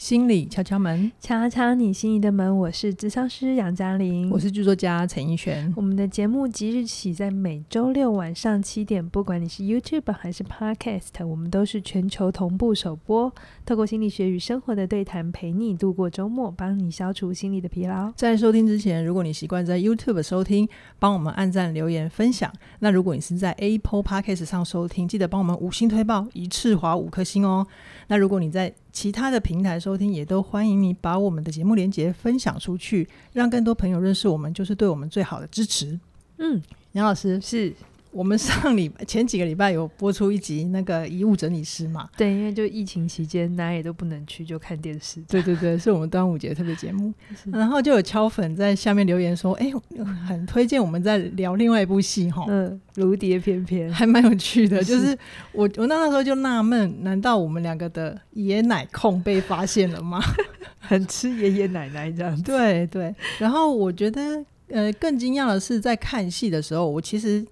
[0.00, 2.56] 心理敲敲门，敲敲你心仪的门。
[2.56, 5.70] 我是智商师杨嘉玲，我是剧作家陈奕璇。
[5.76, 13.30] 我们的节目即日起在每周六晚上七点，不管你是 YouTube 还是 Podcast，我们都是全球同步首播。
[13.66, 18.10] 透过心理学与生活的对谈，陪你度过周末，帮你消除心理的疲劳。
[18.16, 20.66] 在收听之前，如果你习惯在 YouTube 收听，
[20.98, 22.50] 帮我们按赞、留言、分享。
[22.78, 27.66] 那如果你是在 Apple Podcast 上收听，记得帮我们五星推报，一次划五颗星哦。
[28.08, 35.98] 那如果你在其他的平台收听，也都欢迎你把我们的节目连接分享出去，让更多朋友认识我们，就是对我们最好的支持。
[36.38, 36.60] 嗯，
[36.92, 37.74] 杨老师是。
[38.12, 42.08] 我们上礼拜前几个礼拜有播出一集那个遗物整理师嘛？
[42.16, 45.20] 对，因为就疫情期间哪也都不能去，就看电视。
[45.28, 47.12] 对对对，是我们端午节特别节目。
[47.52, 49.72] 然后就有敲粉在下面留言说：“哎，
[50.26, 54.82] 很推荐我们在聊另外一部戏哈。”嗯，如蝶翩翩，还蛮有趣的。
[54.84, 55.16] 就是
[55.52, 60.20] 我我那那时候就纳闷，难道我们两个的爷奶控被发现了吗？
[60.80, 62.42] 很吃爷爷奶奶这样子。
[62.42, 63.14] 对对。
[63.38, 67.46] 然后我觉得呃更惊讶的是，在看戏的时候，我其实。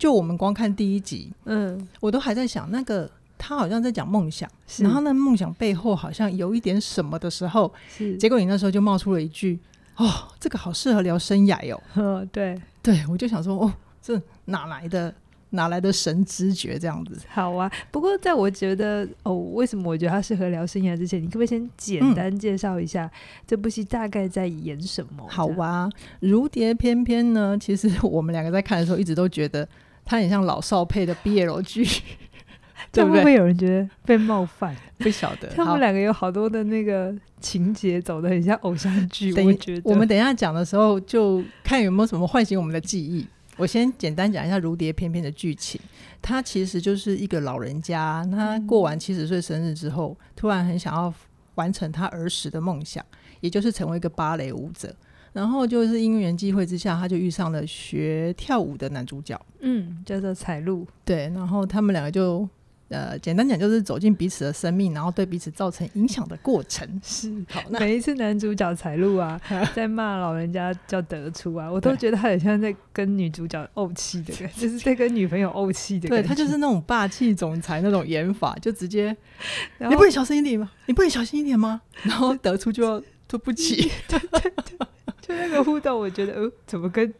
[0.00, 4.48] 就我们光看第一集，嗯，我都还在想那个他好像在讲梦想，
[4.78, 9.60] 然后那梦想背后好像有一点什么的时候，是结果你那时候就冒出了一句，
[9.96, 11.82] 哦，这个好适合聊生涯哟、哦。
[11.96, 15.14] 嗯， 对对，我就想说，哦，这哪来的
[15.50, 17.18] 哪来的神知觉这样子？
[17.28, 23.10] 好啊，不过在我觉得哦，为什么我觉得他适合聊生涯之前，你可不可以先简单介绍一下、嗯、
[23.46, 25.26] 这部戏大概在演什么？
[25.28, 25.90] 好啊，
[26.20, 29.68] 如蝶翩翩呢，其实我们两个在看的时候一直都觉得。
[30.04, 31.84] 它很像老少配的 BL 剧，
[32.92, 34.76] 会不会有人觉得被冒犯？
[34.98, 35.48] 不晓得。
[35.50, 39.82] 他们两个有好多的那个情节走的很像偶像剧，我觉得。
[39.84, 43.26] 我们等一下讲的时候，就看有没有什么唤醒我们的记忆。
[43.56, 45.80] 我先简单讲一下《如蝶翩翩》的剧情。
[46.22, 51.12] 他其实就是一个老人家，他过完七十岁生日之后，突然很想要
[51.54, 53.04] 完成他儿时的梦想，
[53.40, 54.94] 也就是成为一个芭蕾舞者。
[55.32, 60.86] 然后就是因缘际会之下，他就遇上了学跳舞的男主角，嗯，叫做彩璐。
[61.04, 62.48] 对，然后他们两个就
[62.88, 67.00] 呃，简单讲就是走进彼此的生命，然后对彼此造成影响的过程。
[67.04, 69.40] 是，好，每一次男主角彩路啊，
[69.72, 76.08] 在骂老人家叫得出啊，我都觉得他很像在跟女主角怄气的就是在跟女朋友怄气的。
[76.08, 79.16] 对，他就是那种霸气总裁那种演法，就直接，
[79.78, 80.72] 你不能小声一点吗？
[80.86, 81.80] 你不能小心一点吗？
[82.02, 83.88] 然后得出就 要对不起。
[84.08, 84.86] 对对对。
[85.22, 87.12] 就那个互动，我觉得，呃，怎么跟，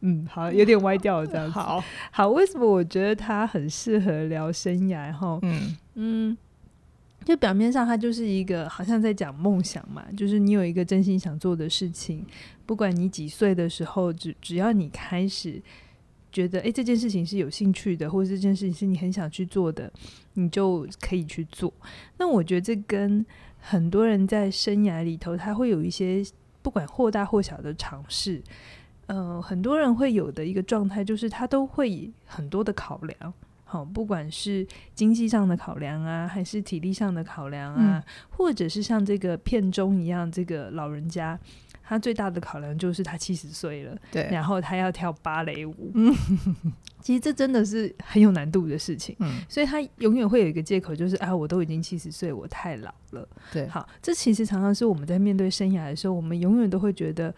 [0.00, 1.52] 嗯，好，有点歪掉了这样子。
[1.52, 5.12] 好，好，为什么我觉得他很适合聊生涯？
[5.12, 6.36] 哈，嗯嗯，
[7.24, 12.24] 就表面上他就是一个好像在讲梦想嘛，就是你有一个真心想做的事情，
[12.66, 15.62] 不管你几岁的时候，只只要你开始
[16.32, 19.92] 觉得，哎，这件事情是有兴趣的，或者这件事情是你很想去做的，
[20.32, 21.72] 你就可以去做。
[22.18, 23.24] 那我觉得这跟
[23.60, 26.24] 很多人在生涯里头，他会有一些。
[26.64, 28.42] 不管或大或小的尝试，
[29.04, 33.34] 呃，很多人会有的一个状态，就是他都会以很多的考量，
[33.66, 41.38] 好，不管是经济上的考量啊，还是体力上的考量啊，嗯、或者是像这个片中一样，这个老人家，
[41.86, 46.14] 他最大的考量就是他七十岁了，对，然后他要跳芭蕾舞，嗯。
[47.04, 53.28] 其实这真的是很有难度的事情，嗯，所以他永远会有一个借口，就是啊，我都已经七十岁，我太老了。
[53.52, 57.34] 对，好，这其实常常是我们在面对生涯的时候，我们永远都会觉得，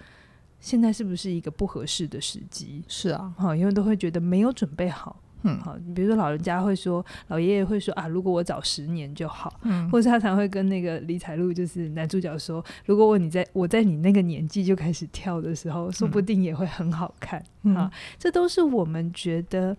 [0.61, 2.85] 现在是不是一个不合适的时机？
[2.87, 5.21] 是啊，好，永远都会觉得没有准备好。
[5.47, 19.77] 嗯，好，你比如说老人家会说，老爷爷会说啊，如果我早十年就好，嗯，或者他常会跟那个李彩璐，就是男主角说，如果我你在我在你那个年纪就开始跳的时候，说不定也会很好看，嗯，啊，这都是我们觉得，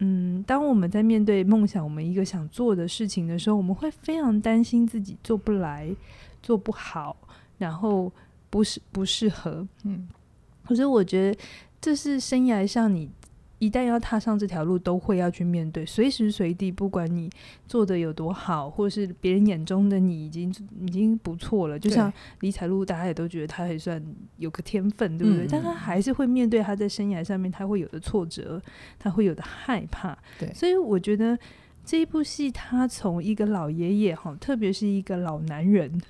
[0.00, 5.90] 嗯，当我们在面对梦想，我们一个想做的事情的时候，我们会非常担心自己做不来，
[6.42, 7.16] 做不好，
[7.56, 8.12] 然后
[8.50, 10.06] 不是不适合，嗯，
[10.66, 11.38] 可是我觉得
[11.80, 13.08] 这是生涯上你。
[13.60, 17.30] 一旦要踏上这条路，都会要去面对，随时随地，不管你
[17.68, 21.78] 做的有多好，或是别人眼中的你已经已经不错了。
[21.78, 24.02] 就像李彩璐，大家也都觉得她还算
[24.38, 25.44] 有个天分，对不对？
[25.44, 28.60] 嗯、但她还是会面对她在生涯上面她会有的挫折，
[28.98, 30.18] 她会有的害怕。
[30.38, 31.38] 对，所以我觉得。
[31.84, 36.00] 这一部戏，他从一个老爷爷哈，特别是一个老男人，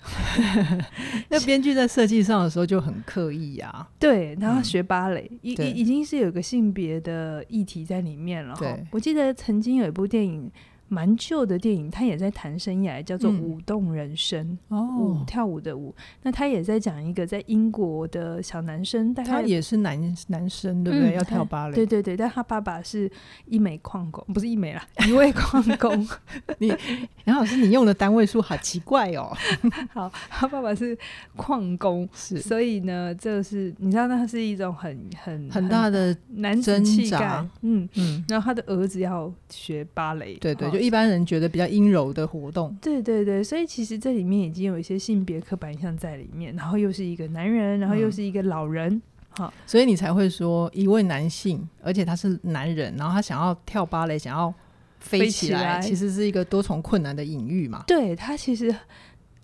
[1.31, 3.89] 那编剧在设计上的时候就很刻意呀、啊。
[3.99, 8.55] 对，然后学芭蕾，已、已已经是有个性别的议题在里面了。
[8.57, 10.51] 哈，我记得曾经有一部电影
[10.91, 15.95] 蛮旧的电影，他也在谈生涯，叫做《舞动人生》哦、嗯，跳舞的舞。
[16.25, 21.13] 那他也在讲一个在英国的小男生，大概他也是男男生，对不对？
[21.13, 22.17] 嗯、要跳芭蕾，对对对。
[22.17, 23.09] 但他爸爸是
[23.47, 26.09] 一枚矿工，不是一枚啦， 一位矿工。
[26.59, 26.75] 你
[27.25, 29.33] 杨老师，你用的单位数好奇怪哦。
[29.95, 30.99] 好，他爸爸是
[31.37, 37.47] 矿工，是，所以呢，这是你知道，那是一种很很很大的男子气概。
[37.63, 38.25] 嗯嗯。
[38.29, 40.80] 然后他的儿子要学芭蕾，对对，就。
[40.81, 49.01] 一般人觉得比较阴柔的活动，对对对，所以其实这里面已经有一些性别刻板印象在里面，然后又是一个男人，然后又是一个老人，
[49.31, 54.53] 好、嗯，所以你才会说一位男性，而且他是男人，然后他想要跳芭蕾，想要
[54.99, 57.85] 飞起来，起来其实是一个多重困难的隐喻嘛。
[57.87, 58.75] 对，他其实。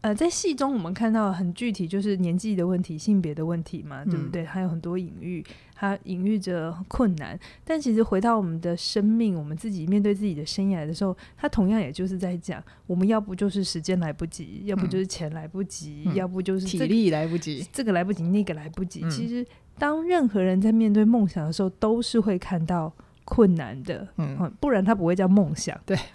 [0.06, 4.44] 呃，在戏中我们看到很具体，就是年纪的问题、性别的问题嘛，对不对？
[4.44, 5.44] 还有很多隐喻，
[5.75, 7.37] 它隐喻着困难。
[7.64, 19.00] 但其实回到我们的生命，我们自己面对自己的生涯的时候，它同样也就是在讲，我们要不就是时间来不及，要不就是钱来不及，嗯、要不就是、这个、体力来不及，这个来不及，那个来不及。
[19.03, 19.44] 嗯、其实，
[19.76, 22.93] 当任何人在面对梦想的时候，都是会看到
[23.25, 25.99] 困难的，嗯，不然他不会叫梦想，对。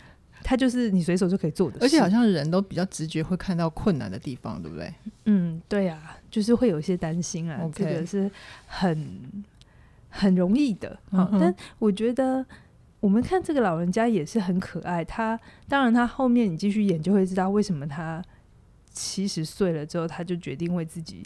[0.44, 4.94] 它就是你随手就可以做的事，而且好像人都比较直觉会看到困难的地方，对不对？
[5.26, 7.72] 嗯，对啊，就是会有一些担心啊，Okay.
[7.74, 8.30] 这个是
[8.66, 9.44] 很
[10.10, 10.98] 很容易的。
[11.12, 12.46] 嗯，但我觉得
[13.00, 15.04] 我们看这个老人家也是很可爱。
[15.06, 18.24] 他当然，他后面你继续演就会知道为什么他
[18.92, 21.24] 七十岁了之后，他就决定为自己。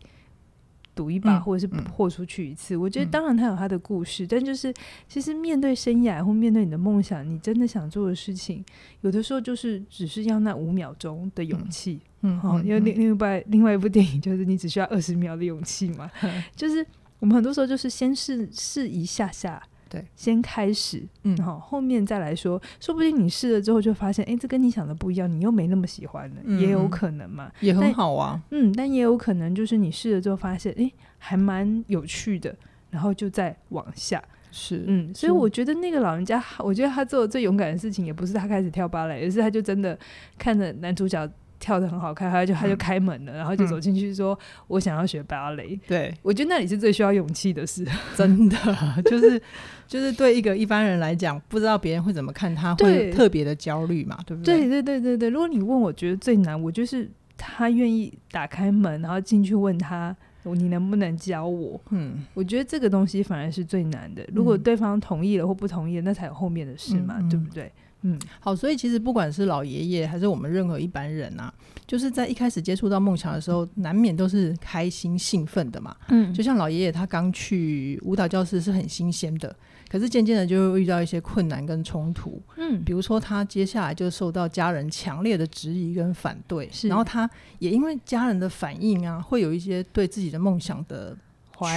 [0.96, 4.74] 赌一把，或者是豁出去一次，嗯、我觉得当然他有他的故事，嗯、但就是
[5.08, 8.64] 其实面对生涯或面对你的梦想，你真的想做的事情，
[9.02, 12.00] 有的时候就是只是要那五秒钟的勇气。
[12.22, 16.84] 嗯，好，因为另另外另外一部电影就是你只需要二十秒的勇气嘛， 嗯、就是
[17.20, 19.62] 我们很多时候就是先试试一下下。
[19.88, 32.56] 对，先开始，嗯，好，后面再来说，说不定你试了之后就发现，哎、欸，这跟你想的不一样，你又没那么喜欢了，嗯、也有可能嘛，也很好啊，嗯，但也有可能就是你试了之后发现，哎、欸，还蛮有趣的，
[32.90, 39.98] 然后就再往下，是，嗯，所以我觉得那个老人家，我觉得他做的最勇敢的事情，也不是他开始跳芭蕾，而是他就真的
[40.38, 41.30] 看着男主角。
[41.60, 47.86] 跳的很好看，他就他就开门了，嗯、然后就走进去说：“嗯、我想要学芭蕾。”对，我觉得那里是最需要勇气的事，
[48.16, 48.58] 真的
[49.06, 49.42] 就是
[49.88, 54.60] 就是对一个一般人来讲，不知道别人会怎么看他，会特别的焦虑嘛，对不对？
[54.60, 55.30] 对对对对对。
[55.30, 64.24] 如果你问我觉得最难，我就是他愿意打开门，然后进去问他：“你能不能教我？”嗯，我觉得这个东西反而是最难的。
[64.34, 67.72] 如果对方同意了或不同意了，那才有后面的事嘛，嗯、对不对？
[68.08, 71.52] 嗯，好，所以其实不管是老爷爷还是我们任何一般人啊，
[71.88, 75.96] 就是在一开始接触到梦想的时候，难免都是开心兴奋的嘛。
[76.10, 79.56] 嗯，就像老爷爷他刚去舞蹈教室是很新鲜的，
[79.90, 82.40] 可是渐渐的就会遇到一些困难跟冲突。
[82.58, 91.18] 嗯，比如说他接下来就受到家人强烈的质疑跟反对，是然后他也因为家人的反应啊，会有一些对自己的梦想的。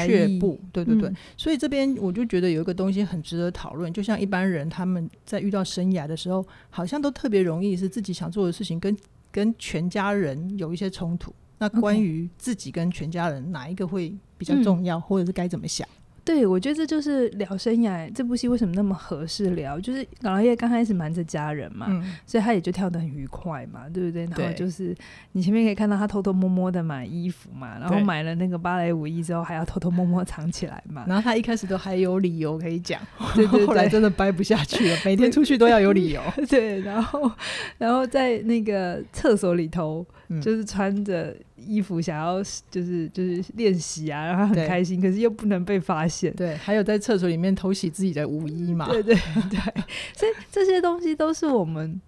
[0.06, 8.96] 却步，对对对，嗯、所以这边我就觉得有一个东西很值得讨论，就像一般人他们在遇到生涯的时候，好像都特别容易是自己想做的事情跟
[9.30, 11.32] 跟全家人有一些冲突。
[11.58, 15.86] 那关于自己跟全家人哪一个会比较重要，嗯、或者是该怎么想？
[16.28, 24.26] 对，我觉得这就是聊生涯这部戏为什么那么合适聊，就是老爷爷刚开始瞒着家人嘛，嗯、所以他也就跳得很愉快嘛，对不对？
[24.26, 24.94] 然后就是
[25.32, 33.00] 你前面可以看到他偷偷摸摸的买衣服嘛，然后买了那个芭蕾舞衣之后还要偷偷摸摸藏起来嘛，然后他一开始都还有理由可以讲，
[33.34, 37.32] 对，对 对，后来真的掰不下去了，每天出去都要有理由， 对，然后
[37.78, 40.06] 然后在那个厕所里头。
[40.42, 46.32] 就是穿着衣服想要就是就是练习啊，然后很开心，可是又不能被发现。
[46.34, 48.86] 对，还有在厕所里面偷洗自己的舞衣嘛。
[48.90, 49.14] 对对
[49.50, 49.58] 对，
[50.14, 52.00] 所以这些东西都是我们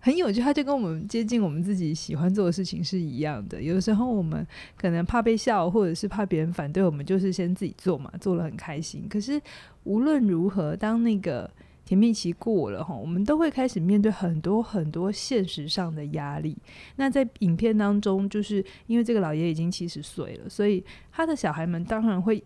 [0.00, 3.62] 很有趣，它就跟我们接近我们自己喜欢做的事情是一样的。
[3.62, 4.46] 有的时候我们
[4.76, 9.06] 可能怕被笑，或者是怕别人反对，我们就是先自己做嘛，做了很开心。
[9.08, 9.40] 可是
[9.84, 11.50] 无论如何，当那个。
[11.90, 16.56] 甜蜜期过了哈，我们都会开始面对很多很多现实上的压力。
[16.94, 22.40] 那在影片当中，就是因为这个老爷爷已经七十岁了，所以他的小孩们当然会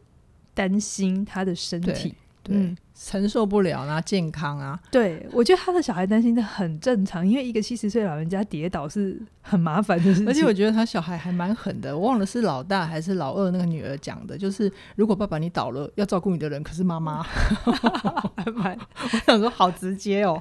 [0.54, 2.14] 担心他的身体。
[2.42, 4.78] 对，嗯、承受不了啊，健康啊。
[4.90, 10.28] 对，我觉得他的小孩担心的很正常，因为一个七十岁老人家跌倒是很麻烦的事情。
[10.28, 17.22] 而且我觉得他小孩还蛮狠的，我忘了是老大还是老二那个女儿讲的，就是如果爸爸你倒了，要照顾你的人可是妈妈。
[17.22, 18.78] 还蛮，
[19.12, 20.40] 我想说好直接哦，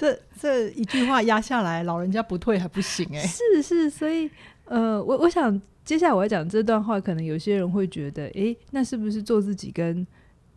[0.00, 3.26] 这这一句话压下来，老人家不退还不行哎、欸。
[3.26, 4.30] 是是，所以
[4.64, 10.06] 呃，我我想接下来我要讲这段话，可能有些人会觉得，哎，那是不是做自己跟？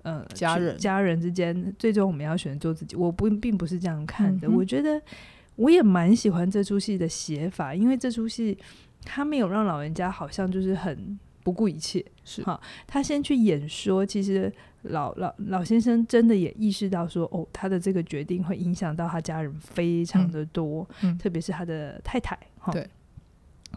[0.04, 0.78] 呃，家人。
[0.78, 2.96] 家人之间，最终我们要选择做自己。
[2.96, 4.48] 我不并不是这样看的。
[4.48, 5.02] 嗯、我觉得
[5.56, 8.58] 我也蛮喜欢这出戏的写法，因为这出戏
[9.04, 12.44] 他没有让老人家好像就是很不顾一切，是。
[12.44, 14.52] 哈，他先去演说，其实
[14.84, 22.88] 老老老先生真的也意识到说，哦，他的这个决定会影响到他家人非常的多，嗯，特别是他的太太，哈，对，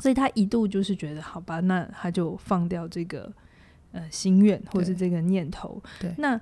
[0.00, 3.33] 所以他一度就是觉得，好吧，那他就放掉这个
[3.93, 6.41] 呃心愿或是这个念头，对，那。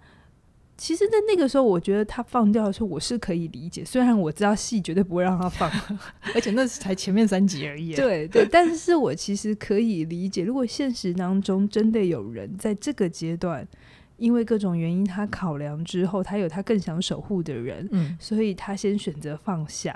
[0.83, 3.85] 其实，在那个时候，我觉得他放掉的时候，我是可以理解。
[3.85, 5.71] 虽然我知道戏绝对不会让他放，
[6.35, 7.95] 而且那才前面三集而已。
[7.95, 13.69] 对对，但是我其实可以理解，如果现实当中真的有人在这个阶段，
[14.17, 19.95] 因为各种原因，他考量之后，他有他更想守护的人，嗯，所以他先选择放下，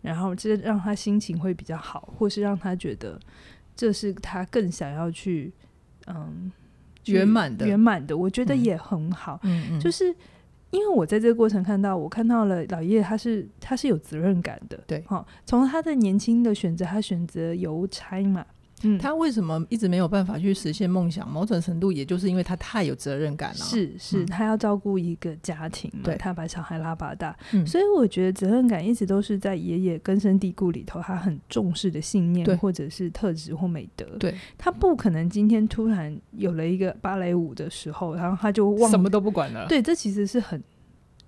[0.00, 3.20] 然后这让他心情会比较好，或是让他觉得
[3.76, 5.52] 这是他更想要去，
[6.06, 6.50] 嗯。
[7.06, 9.40] 圆满的，圆满的，我觉得也很好。
[9.42, 10.14] 嗯嗯，就是
[10.70, 14.78] 因为我在这个过程看到，我看到了老爷爷，他是他是有责任感的。
[14.86, 18.44] 对，哈，从他的年轻的选择，他选择邮差嘛。
[18.82, 21.28] 嗯，他为什么一直没有办法去实现梦想？
[21.30, 23.56] 某种程度，也就是因为他太有责任感了。
[23.56, 34.04] 是是，他要照顾一个家庭嘛，对，他把小孩拉拔大，嗯，所以我觉得责任感一直都是在爷爷根深蒂固里头，他很重视的信念，或者是特质或美德。
[34.18, 39.66] 对，他不可能今天突然有了一个芭蕾舞的时候，然后他就忘什么都不管了。
[39.68, 40.62] 对，这其实是很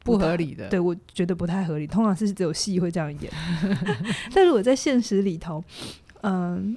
[0.02, 0.68] 不合理的。
[0.68, 1.87] 对，我觉得不太合理。
[1.87, 3.32] 通常是只有戏会这样演，
[4.34, 5.62] 但如果在现实里头，
[6.23, 6.76] 嗯。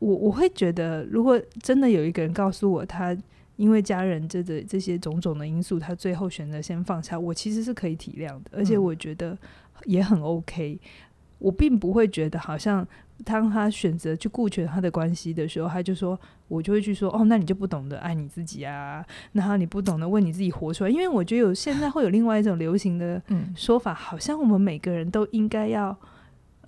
[0.00, 3.16] 我我会觉得，如果真的有一个人告诉我，他
[3.56, 9.36] 因为家人这的这些种种的因素，他最后选择先放下，我其实是可以体谅的，而且我觉得
[9.84, 10.80] 也很 OK。
[11.38, 12.86] 我并不会觉得好像
[13.24, 20.90] 当他选择去顾全他的关系的时候，他就说，我就会去说，哦，那你就不懂得爱你自己啊，然后你不懂得为你自己活出来。
[20.90, 23.22] 因为我觉得有现在会有另外一种流行的
[23.54, 25.94] 说法，好像我们每个人都应该要。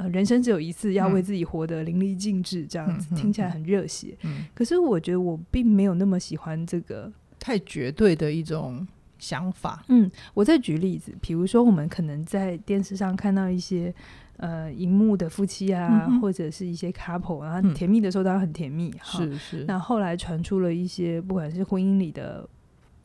[0.03, 4.45] 呃，人生只有一次，要为自己活得淋漓尽致，这样子、嗯、听起来很热血、嗯。
[4.53, 8.85] 可是我觉得我并没有那么喜欢这个太绝对的一种
[9.19, 9.85] 想法。
[9.89, 13.95] 嗯，我再举例子，比如说我们可能在电视上看到一些
[14.39, 19.65] 呃荧幕的夫妻啊、嗯，或者是一些 couple，然后甜蜜的时候当然很甜蜜，是、嗯、是。
[19.69, 22.49] 那，后来传出了一些不管是婚姻里的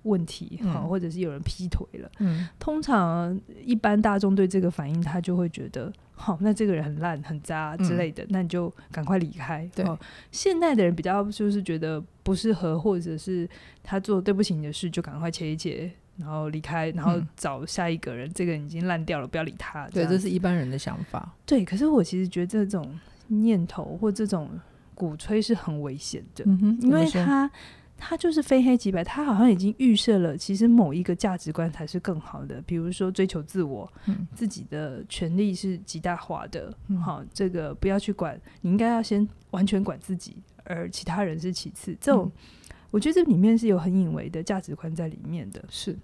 [0.07, 5.91] 问题，好、嗯，或者是有人劈腿了，嗯，通常一般大众对这个反应，他就会觉得。
[6.19, 9.69] 好，那这个人很烂、很渣之类的，嗯、那你就赶快离开。
[9.75, 9.85] 对，
[10.31, 13.47] 现代的人比较就是觉得不适合，或者是
[13.83, 18.27] 他做对不起你的事，就赶快切一切，然后离开，然后找下一个人。
[18.27, 19.87] 嗯、这个人已经烂掉了，不要理他。
[19.89, 21.31] 对，这是一般人的想法。
[21.45, 24.49] 对，可是我其实觉得这种念头或这种
[24.95, 27.47] 鼓吹是很危险的，嗯、因为他。
[27.97, 41.97] 他就是非黑即白，他好像已经预设了，其实某一个价值观才是更好的，比如说追求自我，嗯、自己的权利是极大化的，嗯、好，这个不要去管，你应该要先完全管自己，而其他人是其次。
[41.99, 42.31] 这种，嗯、
[42.91, 45.97] 我觉得这里面是有很隐微的价值观在里面的，是，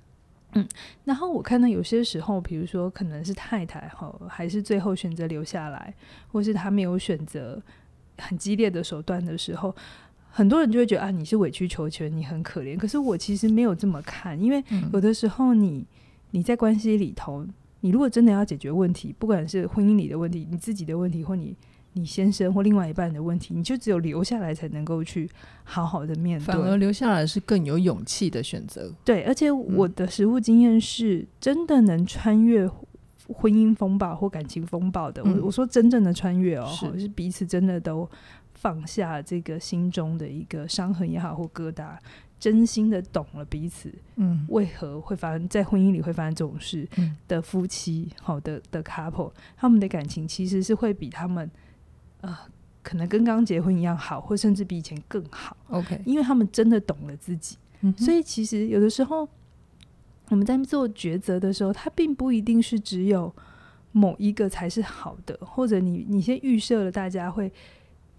[0.53, 0.67] 嗯。
[1.05, 5.93] 然后我看到有些时候，比如说可能是太太哈，还是最后选择留下来，
[6.31, 7.61] 或是他没有选择
[8.17, 9.75] 很激烈的手段的时候。
[10.35, 12.75] 很多人就会觉得啊，你是委曲求全，你很可怜。
[12.75, 15.85] 可是我其实没有这么看，因为有的时候你
[16.31, 17.45] 你在关系里头，
[17.81, 21.55] 你如果真的要解决问题，不管是婚姻里的问题、你自己的问题，或你
[21.93, 25.29] 你先生或另外一半的问题，你就只有留下来才能够去
[25.63, 26.45] 好好的面对。
[26.45, 28.91] 反而留下来是更有勇气的选择。
[29.05, 32.67] 对，而且我的实务经验是，真的能穿越
[33.27, 35.21] 婚姻风暴或感情风暴的。
[35.25, 38.09] 嗯、我我说真正的穿越哦，是，是彼此真的都。
[38.63, 41.97] 放下这个心中的一个伤痕也好，或疙瘩，
[42.39, 46.87] 真心的懂了彼此，嗯，为何会发生在婚姻里会发生这种事
[47.27, 51.51] 的夫妻，好的的 couple，他们的感情其实是会比他们
[52.21, 52.33] 呃，
[52.81, 55.57] 可能跟刚结婚一样好，或甚至比以前更好。
[55.67, 59.27] OK，因为他们真的懂了自己，嗯，所以其实有的时候
[60.29, 63.35] 我们在做抉择的时候，它并不一定是只有
[63.91, 67.51] 某一个才是好的，或者你你先预设了大家会。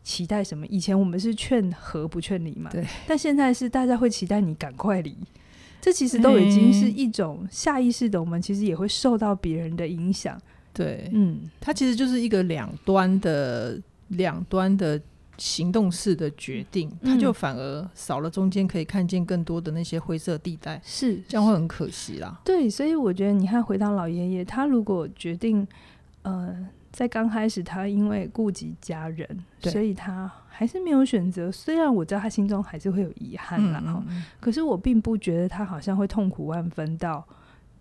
[0.05, 0.67] 期待什么？
[0.67, 2.87] 以前我们是劝和不劝离嘛，对。
[3.09, 5.17] 但现在是大家会期待你赶快离，
[5.81, 8.21] 这其实都已经是一种下意识的。
[8.21, 10.39] 我们其实也会受到别人的影响。
[10.75, 15.01] 对，嗯，它其实就是一个两端的两端的
[15.39, 22.39] 行动式的决定，它就反而少了中间可以看见更多的那些灰色地带，是这样会很可惜啦。
[22.45, 25.67] 对，所以我觉得你看，回到老爷爷，他如果决定，
[26.23, 26.69] 呃。
[26.95, 31.51] 在刚开始，他因为顾及家人，所以他还是没有选择。
[31.51, 37.27] 虽然我知道他心中还是会有遗憾啦，嗯嗯嗯，可是我并不觉得他好像会痛苦万分到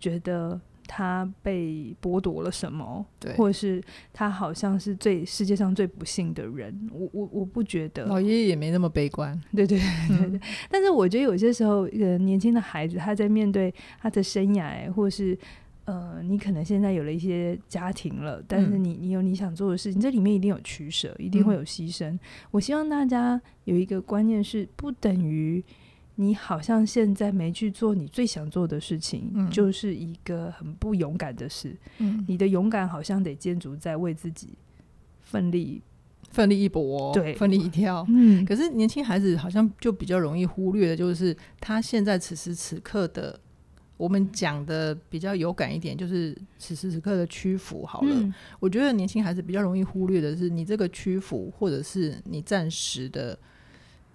[0.00, 3.80] 觉得他被剥夺了什么，对，或者是
[4.12, 6.90] 他好像是最世界上最不幸的人。
[6.92, 10.38] 我我我不觉得，老爷爷也没那么悲观，对对对对对。
[10.38, 15.38] 嗯、但是我觉得有些时候，一个年轻的孩子他在面对他的生涯，或是
[15.84, 22.10] 呃，你可能现在有了一些家庭了，但是你你有你想做的事情，这里面一定有取舍，一定会有牺牲。
[22.10, 25.62] 嗯、我希望大家有一个观念是，不等于。
[26.16, 31.76] 你好像现在没去做你最想做的事情，嗯、就是一个很不勇敢的事。
[31.98, 34.50] 嗯、你的勇敢好像得建筑在为自己
[35.22, 35.82] 奋力、
[36.30, 38.06] 奋力一搏，对，奋力一跳。
[38.08, 43.40] 嗯，可是年轻孩子好像就比较容易忽略的，就是他现在此时此刻的，
[43.96, 47.84] 我们讲的比较有感一点，就是此时此刻的屈服。
[47.86, 53.38] 好了，嗯、我觉得年轻孩子比较容易忽略的是，你这个屈服，或者是你暂时的。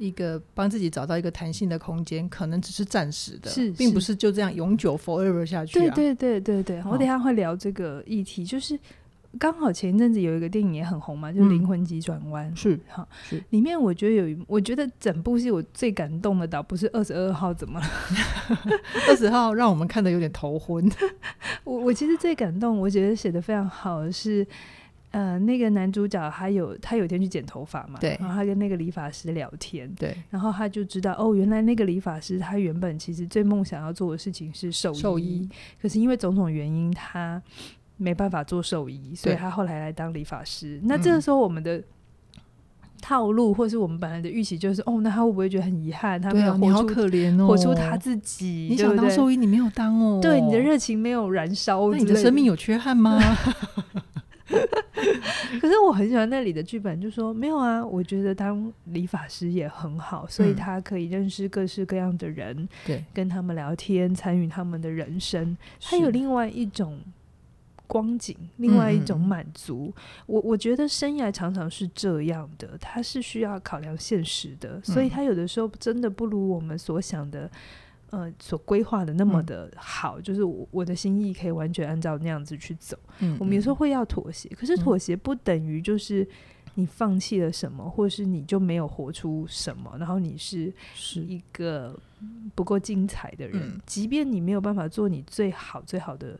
[0.01, 5.93] 一个帮自己找到一个弹性的空间，可能只是暂时的，是，并不是就这样永久 forever 下去啊。
[5.93, 8.79] 对对对对对，我等下会聊这个议题，就是
[9.37, 12.51] 刚好前一阵子有一个电影也很红嘛，就是《灵魂急转弯》。
[12.55, 17.85] 是哈，是里面我觉得有一，我觉得整部戏我最感动的倒不是二十二号怎么了，
[19.09, 20.89] 二十号让我们看的有点头昏。
[21.63, 24.45] 我我其实最感动，我觉得写的非常好的是。
[25.11, 35.49] 呃，那个男主角他有他有一天去剪头发嘛，对，然后他跟那个理发师聊天，对，然后他就知道哦，原来那个理发师他原本其实最梦想要做的事情是兽医，兽医，
[35.81, 37.41] 可是因为种种原因他
[37.99, 40.79] 没办法做兽医，所以他后来来当理发师。
[40.83, 41.83] 那这个时候我们的
[43.01, 46.19] 套路，或是我们本来的预期就是，哦，那他会不会觉得很遗憾？
[46.19, 48.67] 他没有活好可怜哦，活出他自己。
[48.71, 53.19] 你想当兽医，你没有当哦，对，你的热情没有燃烧，那你的生命有缺憾吗？
[55.61, 66.99] 可是我很喜欢那里的剧本，就说没有啊，我觉得当理发师也很好，所以他可以认识各式各样的人，对、嗯，跟他们聊天，参与他们的人生，他有另外一种
[67.89, 69.91] 光景，另外一种满足。
[69.93, 77.49] 嗯、我我觉得生涯常常是这样的，它是需要考量现实的，所以它有的时候真的不如我们所想的。
[78.11, 82.97] 呃，所规划的那么的好，嗯、就是我我的心意可以完全按照那样子去走。
[83.19, 86.27] 嗯，我们有时候会要妥协，可是妥协不等于就是
[86.73, 91.95] 你放弃了什么，嗯、或是你就没有活出什么，然后你是是一个
[92.55, 93.61] 不够精彩的人。
[93.61, 96.35] 嗯、即便你没有办法做你最好最好的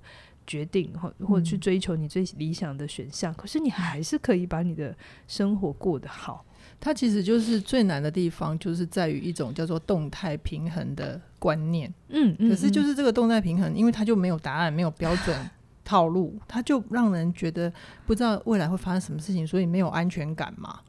[0.50, 4.96] 决定，或或者去追求你最理想的选项，嗯、可是你还是可以把你的
[5.28, 6.44] 生活过得好。
[6.80, 11.94] 它其实就是最难的地方，就是在于一种叫做动态平衡的观念。
[12.08, 15.38] 嗯，嗯，可是就是这个动态平衡，因为它就没有答案，没有标准
[15.86, 17.72] 套路，它就让人觉得
[18.08, 20.80] 不知道未来会发生什么事情，所以没有安全感嘛。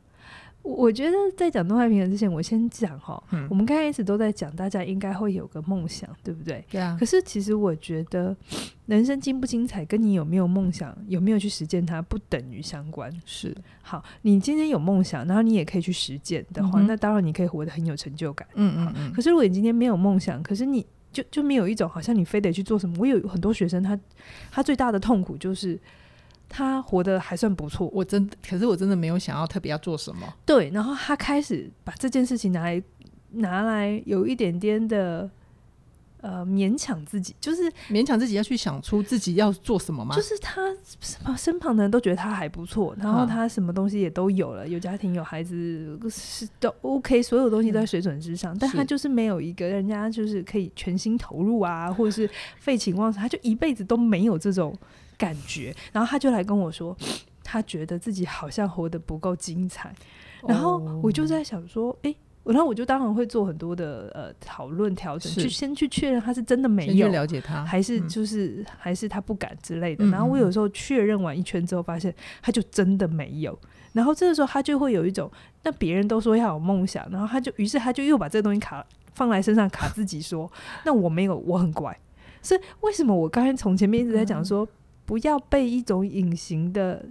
[0.62, 6.64] 我觉得在讲动态平衡之前，我先讲哈，嗯、我们刚开始都在讲，大家应该会有个梦想，对不对？
[6.70, 6.96] 对啊。
[7.00, 8.36] 可是其实我觉得，
[8.86, 13.10] 人生精不精彩，跟你有没有梦想，有没有去实践它，不等于相关。
[13.24, 13.56] 是。
[13.80, 18.46] 好，你今天有梦想，然后你也可以去实践的话，嗯、那当然你可以活得很有成就感。
[18.54, 19.12] 嗯嗯嗯。
[19.12, 22.94] 可是如果你今天没有梦想，可是你就就没有一种好像你非得去做什么。
[22.98, 24.02] 我有很多学生他，他
[24.52, 25.78] 他最大的痛苦就是。
[26.50, 30.26] 他活得还算不错，我真，可是我真的没有想要特别要做什么。
[30.44, 32.82] 对，然后他开始把这件事情拿来
[33.30, 35.30] 拿来有一点点的
[36.20, 40.14] 呃勉强自己，就是勉强自己要去想出自己要做什么吗？
[40.14, 40.61] 就是他
[41.37, 52.28] 身旁的人都觉得他还不错，然后他什么东西也都有了，有家庭有孩子是都 OK，所有东西都在水准之上，嗯、但他就是没有一个人家就是可以全心投入啊，或者是
[52.59, 54.76] 废寝忘食，他就一辈子都没有这种。
[55.20, 56.96] 感觉，然后他就来跟我说，
[57.44, 59.94] 他觉得自己好像活得不够精彩，
[60.48, 70.05] 然后我就在想说，哎，然后我就当然会做很多的呃讨论调整，去先去确认他是真的没有了解他，还是就是还是他不敢之类的。
[70.07, 73.57] 然后我有时候确认完一圈之后，发现他就真的没有。
[73.92, 75.31] 然后这个时候他就会有一种，
[75.62, 80.50] 那别人都说要有梦想，然后他就于是他就又把这个东西卡放在身上卡自己说，
[80.85, 81.96] 那我没有，我很乖。
[82.42, 84.66] 所以为什么我刚才从前面一直在讲说？
[85.07, 87.05] 不要被一种隐形的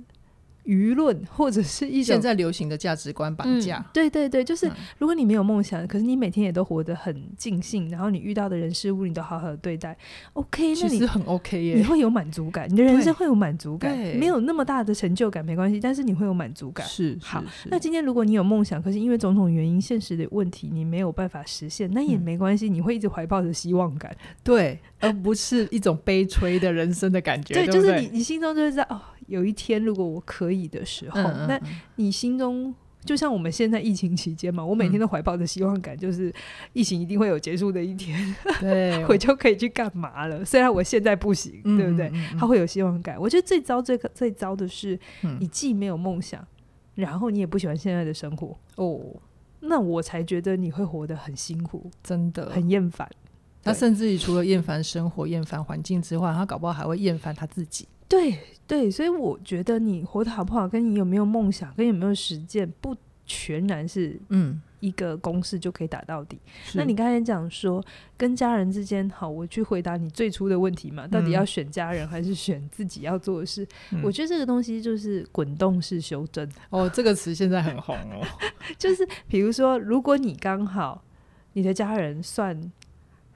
[0.70, 3.78] 舆论或者是一种现在流行的价值观绑架。
[3.80, 3.86] 嗯。
[3.92, 9.98] 对对对，就是如果你没有梦想，可是你每天也都活得很尽兴，然后你遇到的人事物你都好好的对待
[10.34, 16.86] ，OK，那你很 OK 耶，你会有满足感，你的人生会有满足感，没有那么大的成就感没关系，但是你会有满足感。
[16.86, 17.44] 是，好。
[17.66, 24.16] 那今天如果你有梦想，可是因为种种原因、现实的问题，你没有办法实现，那也没关系，你会一直怀抱着希望感。
[24.44, 24.78] 对。
[25.02, 29.00] 而不是一种悲催的人生的感觉，对，就是你，你心中就会知道，哦，
[29.30, 31.60] 有一天如果我可以的时候，那
[31.96, 32.74] 你心中
[33.06, 36.34] 就像我们现在疫情期间嘛，我每天都怀抱着希望感，就是
[36.74, 40.44] 疫情一定会有结束的一天，对， 我就可以去干嘛了。
[40.44, 42.12] 虽然我现在不行，嗯、对不对？
[42.38, 43.18] 他会有希望感。
[43.18, 45.00] 我觉得最糟、最最糟的是，
[45.40, 46.46] 你既没有梦想，
[46.96, 49.00] 然后你也不喜欢现在的生活哦，
[49.62, 53.10] 那我才觉得你会活得很辛苦，真的很厌烦。
[53.62, 57.88] 他甚至于除了厌烦生活、厌烦环境之外，他搞不好还会厌烦他自己。
[58.10, 62.96] 对对，所以我觉得你活得好不好，跟你有没有梦想，跟有没有实践，不
[63.26, 66.38] 全然是嗯一个公式就可以打到底。
[66.46, 67.84] 嗯、那你刚才讲说
[68.18, 73.68] 跟家人之间，好，我去回答你最初的问题嘛，到底要选家人还是选自己要做的事？
[73.92, 76.50] 嗯、我觉得这个东西就是滚动式修正。
[76.72, 78.26] 哦，这个词现在很红哦，
[78.80, 81.04] 就是比如说，如果你刚好
[81.54, 82.72] 你的家人算。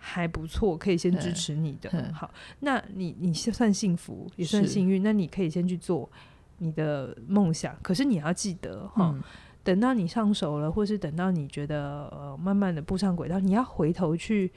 [0.06, 1.90] 还不错，可以先支持你的。
[1.94, 5.02] 嗯、好，那你你算幸福，也算幸运。
[5.02, 6.10] 那你可以先去做
[6.58, 7.74] 你的梦想。
[7.82, 9.24] 可是你要记得哈、嗯，
[9.64, 14.52] 等到你上手了，或是等到你觉得呃慢慢的步上轨道，你要回头去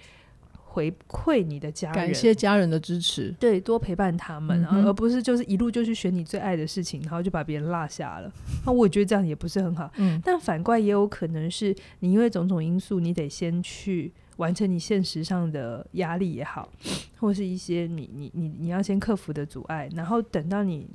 [0.65, 8.29] 回馈你的家人，感谢家人的支持，对，多陪伴他们，嗯、而不是就是一路就去选你最爱的事情，然后就把别人落下了。
[8.67, 9.89] 那我也觉得这样也不是很好。
[9.99, 14.13] 嗯，但反过来也有可能是你因为种种因素，你得先去。
[14.37, 16.69] 完成你现实上的压力也好，
[17.19, 20.87] 或是一些你你你你要先克服的阻碍，然后等到你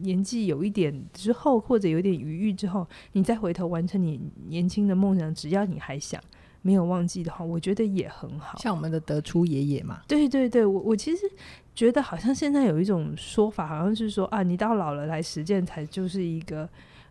[0.00, 5.34] 年纪有一点之后，或者有点余裕之后，你再回头完成你年轻的梦想。
[5.34, 6.22] 只要你还想
[6.62, 8.58] 没有忘记的话，我觉得也很好。
[8.58, 11.22] 像我们的德出爷爷嘛，对对对，我我其实
[11.74, 16.68] 觉得好像现在有一种说法，好像是说啊，你到老了来实践才就是一个。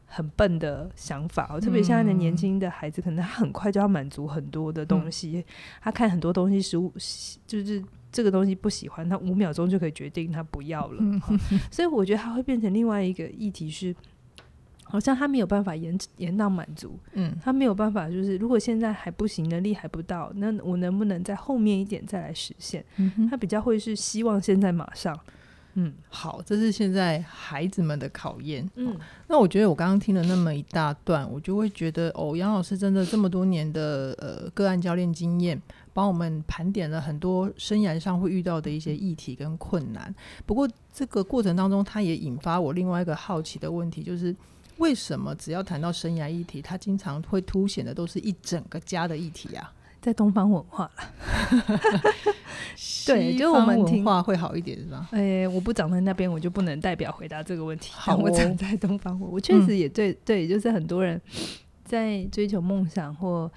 [0.10, 5.38] 很笨的想法，特别现在的年轻的孩子，可能他很快就要满足很多的东西。
[5.38, 5.44] 嗯、
[5.82, 6.92] 他看很多东西，食物
[7.46, 10.98] 就是这个东西不喜欢，他五秒钟就可以决定他不要了。
[11.00, 11.22] 嗯、
[11.70, 13.94] 所以我觉得他会变成另外一个议题是，
[14.86, 16.98] 好像他没有办法延延到满足。
[17.12, 22.84] 嗯，他没有办法，就是如果现在还不行，能力还不到，那我能不能在后面一点再来实现？
[22.96, 25.20] 嗯、他比较会是希望现在马上。
[25.80, 28.68] 嗯，好，这是现在孩子们的考验。
[28.78, 28.96] 嗯、哦，
[29.28, 35.62] 那我觉得我刚刚听了那么一大段，我就会觉得哦，杨老师真的这么多年的呃个案教练经验，
[35.94, 40.14] 帮我们盘点了很多生涯上会遇到的一些议题跟困难。
[40.48, 44.36] 不过这个过程当中，他也引发我另外一个好奇的问题，就是
[44.78, 49.72] 为什么只要谈到生涯议题，他经常会凸显的都是一整个家的议题啊？
[50.02, 51.82] 在东方文化了，
[53.06, 55.08] 对，就我们文化会好一点是吧？
[55.12, 57.92] 哎、欸，我不长在那边，我就不能代表回答这个问题。
[57.94, 61.20] 好、哦，我长在东方，我确实也对、嗯、对，就是很多人
[61.84, 63.52] 在追求梦想或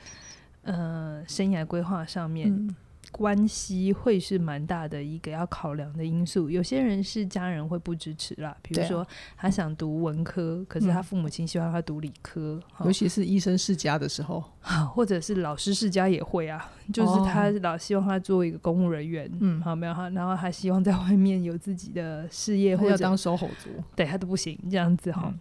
[0.62, 2.48] 呃生涯规划上面。
[2.50, 2.74] 嗯
[3.11, 6.49] 关系会是蛮大的一个要考量的因素。
[6.49, 14.45] 有些人是家人会不支持啦，比如说他想读文科，可是他父母亲希望他读理科，嗯、尤其是医生世家的时候，
[14.95, 25.35] 或者是老师世家也会啊，就是他老希望他做一个公务人员，嗯，好没有哈，然后他希望在外面有自己的事业，或者当守候族，对他都不行这样子哈。
[25.35, 25.39] 嗯、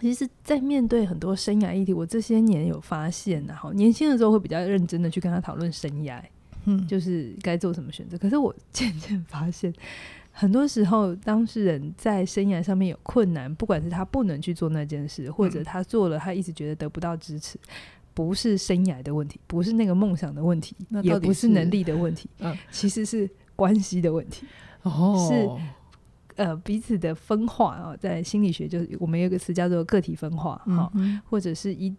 [0.00, 6.22] 其实，在面对很多生涯议题，我这些年有发现，然后年轻的时候会比较认真的去跟他讨论生涯。
[6.64, 8.16] 嗯，就是该做什么选择。
[8.18, 9.72] 可是我渐渐发现，
[10.30, 17.58] 很多时候当事人在生涯上面有困难，不管是他不能去做那件事，或者他做了，他一直觉得得不到支持，
[18.12, 24.46] 不是生涯的问题，不是那个梦想的问题，也不是能力的问题，嗯，其实是关系的问题。
[24.82, 30.92] 哦，是呃彼此的分化啊，在心理学就是我们有个词叫做个体分化哈，
[31.28, 31.94] 或者是一。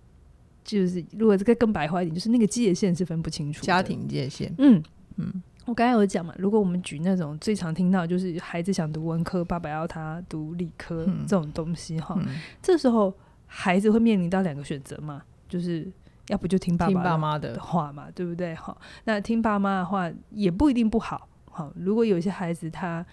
[0.65, 3.61] 就是，如果这个更白话一点，就是那个界限是分不清楚。
[3.61, 4.83] 家庭界限，嗯
[5.17, 13.13] 嗯，我刚才有讲嘛，如果我们举那种最常听到，就是孩子想读文科，爸爸要他读理科、嗯、这种东西哈，嗯、这时候
[13.45, 15.87] 孩子会面临到两个选择嘛，就是
[16.29, 18.55] 要不就听爸爸妈的话嘛，对不对？
[18.55, 21.29] 哈，那听爸妈的话也不一定不好。
[21.51, 23.05] 好，如果有些孩子他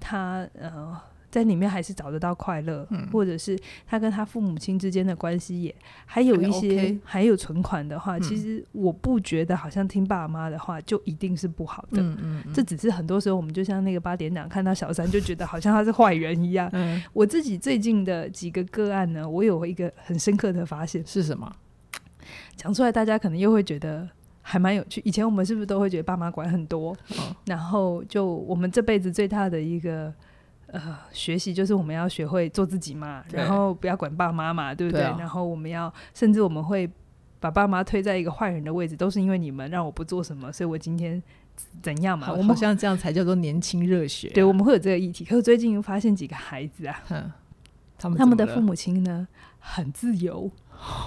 [0.00, 0.98] 他呃。
[1.34, 5.74] 在里面还是找得到快乐，嗯、或者是他跟他父母亲之间的关系也
[6.06, 12.00] 还有一些还，有存款的话，嗯、其实我不觉得好像听爸妈的话就一定是不好的。
[12.00, 16.70] 嗯嗯嗯，这只是很多时候我们就像那个八点档看到小三就觉得好像他是坏人一样。
[16.72, 21.04] 嗯、我自己最近的几个个案呢，我有一个很深刻的发现。
[21.04, 21.52] 是什么？
[22.54, 24.08] 讲出来大家可能又会觉得
[24.40, 25.02] 还蛮有趣。
[25.04, 26.96] 以前我们是不是都会觉得爸妈管很多？
[27.10, 30.14] 嗯、然后就我们这辈子最大的一个。
[30.66, 35.02] 呃，学习就是我们要学会做自己嘛，然后不要管爸妈嘛，对不对？
[35.02, 36.90] 对啊、然后我们要，甚至我们会
[37.38, 41.22] 把爸妈推在一个坏人的位置，都是因为你们让我不做什么，所以我今天
[41.82, 42.30] 怎样嘛？
[42.32, 44.34] 我们好像这样才叫做年轻热血、啊。
[44.34, 45.24] 对，我们会有这个议题。
[45.24, 47.02] 可是最近又发现几个孩子啊，
[47.98, 49.28] 他们他们的父母亲呢，
[49.60, 50.50] 很自由，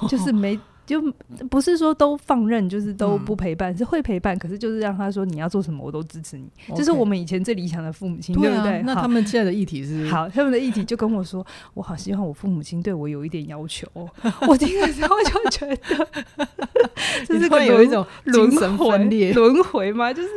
[0.07, 0.59] 就是没。
[0.87, 1.01] 就
[1.49, 6.49] 不是说都放任，就是都不陪伴，嗯、是会陪伴，可是就是让他说你要做什么，我都支持你。
[6.73, 8.81] 这、是我们以前最理想的父母亲，对不对？
[8.85, 13.85] 那他们现在的议题是好，他们的议题就跟我说，我好希望我父母亲对我有一点要求。
[14.47, 16.07] 我听了之后就觉得，
[17.27, 20.13] 这是会有一种精神分裂轮回吗？
[20.13, 20.29] 就是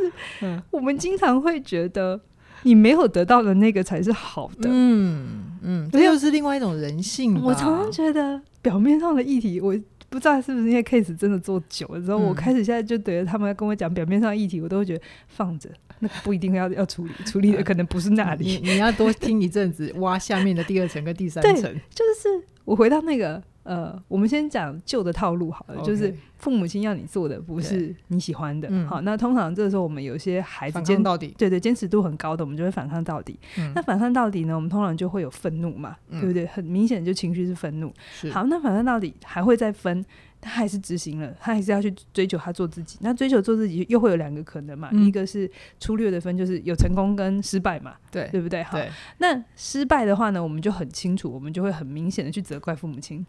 [0.69, 2.19] 我们经常会觉得，
[2.63, 4.69] 你没有得到的那个才是好的。
[4.69, 7.41] 嗯嗯，这又是另外一种人性。
[7.41, 9.73] 我常常觉得表面上的议题，我。
[10.11, 15.69] 不知道是不是因为 case 真的做久了之后，我开始现在就觉得他们跟我讲表面上议题，我都会觉得放着，
[15.99, 18.59] 那不一定要要处理，处理的可能不是那里。
[18.61, 21.73] 你你要多听一阵子，挖下面的第二层跟第三层。
[21.89, 23.41] 就是我回到那个。
[23.63, 28.69] 呃，我们先讲旧的套路好了.就是父母亲要你做的不是你喜欢的。
[28.87, 33.39] 好，那通常这个时候我们有些孩子坚到底，对对，坚持度很高的，我们就会反抗到底。
[33.57, 36.47] 嗯、那反抗到底呢，我们通常就会有愤怒嘛、嗯，对不对？
[36.47, 37.93] 很明显就情绪是愤怒。
[38.31, 40.03] 好，那反抗到底还会再分，
[40.41, 42.97] 他还是执行了，他还是要去追求他做自己。
[43.01, 45.47] 那追求做自己又会有两个可能嘛、嗯，一个是
[45.79, 48.63] 粗略的分，就是有成功跟失败嘛，对对不对？
[48.63, 48.79] 好，
[49.19, 53.23] 那失败的话呢，我们就很清楚，我们就会很明显的去责怪父母亲。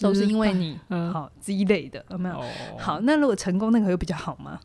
[0.00, 2.44] 都是因为你、嗯、好积累的，有没有、哦？
[2.78, 4.60] 好，那如果成功，那个又比较好吗？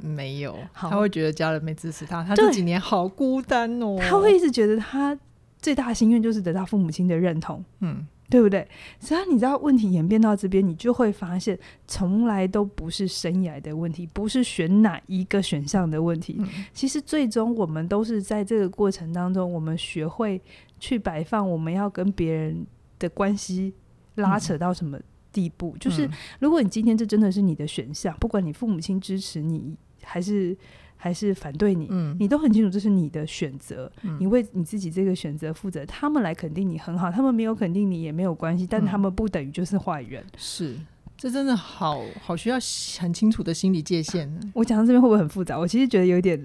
[0.00, 3.96] 没有，他会觉得家人没支持他，他这几年好孤单哦。
[4.00, 5.16] 他会一直觉得他
[5.58, 8.68] 最大的心愿就是得到父母亲的认同，嗯，对不对？
[8.98, 16.36] 所以你知道问题演变到这边，你就会发现，从来都不是生涯的问题，不是选哪一个选项的问题。
[16.40, 20.42] 嗯、其实最终我们都是在这个过程当中，我们学会
[20.78, 22.66] 去摆放我们要跟别人
[22.98, 23.72] 的关系。
[24.16, 24.98] 拉扯到什么
[25.32, 25.72] 地步？
[25.74, 30.56] 嗯、就是如果你今天这真的是你的选项，嗯、不管你父母亲支持你还是
[30.96, 35.84] 还是反对你，嗯，你都很清楚这是你的选择，嗯，你为你自己这个选择负责。
[35.84, 40.24] 他们来肯定你很好，他们没有肯定你也没有关系，但他们不等于就是坏人。
[40.36, 40.76] 是，
[41.18, 42.56] 这真的好好需要
[43.00, 44.32] 很清楚的心理界限。
[44.54, 45.58] 我讲到这边会不会很复杂？
[45.58, 46.42] 我其实觉得有点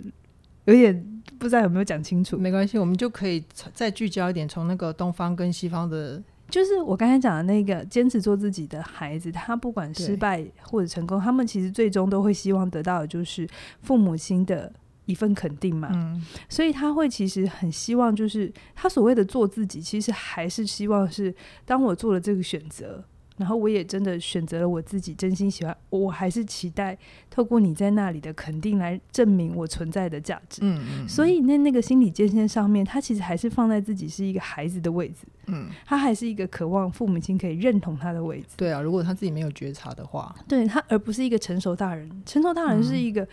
[0.66, 2.38] 有点不知道有没有讲清楚。
[2.38, 6.22] 没关系，我们就可以再聚焦一点，从那个东方跟西方的。
[6.50, 13.48] 就是我刚才讲的那个坚持做自己的孩子，他不管失败或者成功，他们其实最终都会希望得到的就是
[13.82, 14.72] 父母亲的
[15.06, 15.90] 一份肯定嘛。
[15.94, 21.34] 嗯，所以他会其实很希望，就是他所谓的做自己，其实还是希望是
[21.66, 23.04] 当我做了这个选择。
[23.40, 26.96] 然后我也真的选择了我自己真心喜欢，我还是期待
[27.30, 30.60] 透过你在那里的肯定来证明我存在的价值。
[30.62, 31.08] 嗯嗯。
[31.08, 35.26] 所以那那个心理界限上面，他其实还是放在自己是一个孩子的位置。
[35.48, 35.70] 嗯。
[35.86, 38.48] 他还是一个渴望父母亲可以认同他的位置。
[38.58, 42.12] 对啊，如果他自己没有觉察的话，对他而不是一个成熟大人。
[42.26, 43.26] 成熟大人是一个，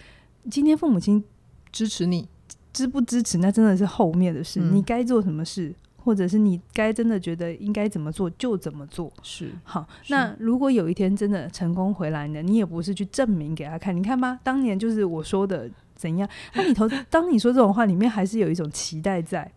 [0.49, 1.25] 今天父母亲
[1.73, 2.29] 支持你，
[2.73, 4.61] 支不支持那真的是后面的事。
[4.61, 4.77] 嗯。
[4.77, 5.75] 你该做什么事？
[6.07, 9.85] 或者是你该真的觉得应该怎么做就怎么做，是好。
[10.07, 12.40] 那如果有一天真的成功回来呢？
[12.40, 16.29] 你也不是去证明给他看，你看吧，当年就是我说的怎样。
[16.55, 19.51] 那里头，当你说这种话，里面还是有一种期待在，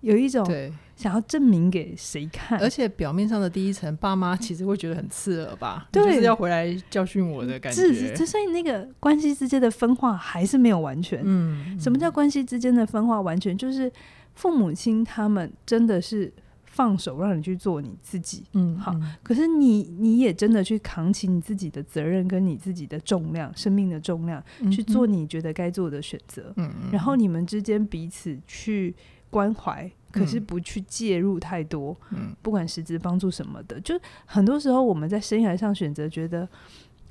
[0.00, 0.46] 有一种
[0.94, 2.56] 想要证明给谁看。
[2.60, 5.88] 而且表面上的第一层，爸妈其实会觉得很刺耳吧？
[5.90, 7.82] 对，就是要回来教训我的感觉。
[7.92, 11.20] 是，所以那个关系之间的分化还是没有完全。
[11.24, 13.58] 嗯，什么叫关系之间的分化完全？
[13.58, 13.90] 就是。
[14.36, 16.32] 父母亲他们真的是
[16.64, 18.94] 放手让你去做你自己，嗯，好。
[19.22, 26.52] 可是你你也真的去扛起你自己的责任跟你自己的重量，生命的重量，嗯，去做你觉得该做的选择。
[26.56, 28.94] 嗯，然后你们之间彼此去
[29.30, 31.96] 关怀，可是不去介入太多。
[32.10, 36.46] 嗯，不管实质帮助什么的，就很多时候我们在生涯上选择，觉得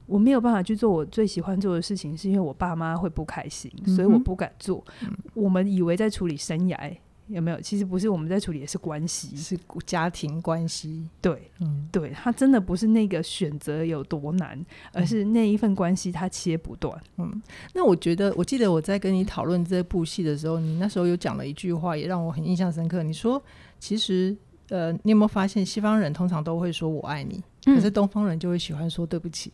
[0.06, 4.86] 我没有办法去做我最喜欢做的事情，是因为我爸妈会不开心，所以我不敢做。
[5.02, 6.96] 嗯，我们以为在处理生涯。
[7.28, 7.60] 有没有？
[7.60, 11.10] 其实不是我们在处理的是关系，是家庭关系。
[11.22, 16.96] 对，嗯，对，他真的不是那个选择有多难，而是那一份关系他切不断。
[17.18, 17.42] 嗯，
[17.74, 23.02] 那我觉得，我记得我在跟你讨论这部戏的时候，你那时候有讲了一句话，也让我很印象深刻。
[23.02, 23.42] 你说，
[23.80, 24.36] 其实，
[24.70, 29.52] 呃，你有没有发现，西方人通常都会说我爱你，可是东方人就会喜欢说对不起。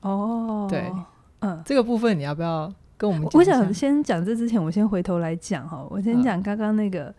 [0.00, 0.90] 哦，对，
[1.40, 2.72] 嗯，这个部分你要不要？
[3.00, 5.86] 跟我们，我想先讲这之前，我先回头来讲哈。
[5.88, 7.14] 我先讲刚刚那个、嗯，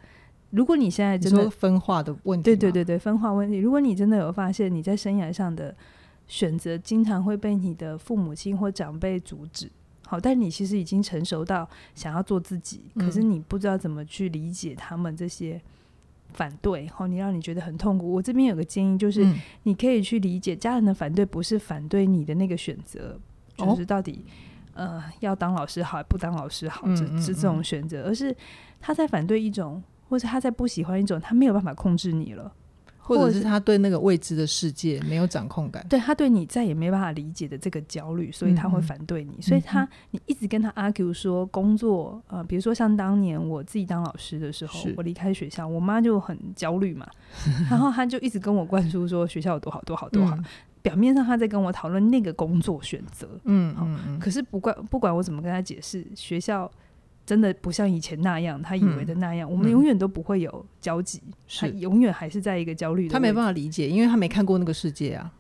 [0.52, 3.58] 如果你现在真的分化的问题，对对对对，分化问题。
[3.58, 5.76] 如果你真的有发现你在生涯上的
[6.28, 9.72] 选择，经常会被你的父母亲或长辈阻止，
[10.06, 15.60] 好，但你其实已经成熟到想要做自己，可是你不知道怎么去理解他们这些
[16.32, 18.14] 反对，好，你让你觉得很痛苦。
[18.14, 19.28] 我这边有个建议，就是
[19.64, 23.20] 你可以去理解家人的反对，不是反对你的那个选择，
[23.58, 24.24] 就是到底。
[24.74, 28.36] 呃，要当老师好，不当老师好，这、嗯嗯嗯、这种选择，而是
[28.80, 32.52] 他在反对一种，或者他在不喜欢一种，他没有办法控制你了，
[33.00, 39.36] 或者是他对那个未知的世界没有掌控感，对他对你再也没办法理解的这个焦虑，所以他会反对你。
[39.38, 47.06] 嗯、所以他你一直跟他 argue 说工作，呃，比如说像当年我自己当老师的时候，我离开学校，我妈就很焦虑嘛，
[47.70, 50.36] 然后他就一直跟我灌输说学校有多好多好多好。
[50.38, 50.46] 嗯
[50.82, 56.70] 表面上他在跟我讨论那个工作选择，嗯，嗯，嗯，可是不管不管我怎么跟他解释，学校
[57.26, 65.32] 真的不像以前那样，他以为的那样，嗯、我们永远都不会有交集，嗯、他永远还是在一个焦虑，他没办法理解，因为他没看过那个世界啊。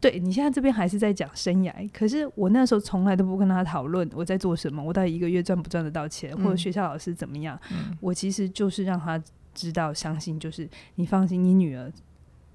[0.00, 9.22] 对，你现在这边还是在讲生涯，可是我那时候从来都不跟他讨论我在做什么，我到底一个月赚不赚得到钱，嗯、或者学校老师怎么样，嗯、我其实就是让他
[9.54, 11.92] 知道，相信就是你放心，你女儿。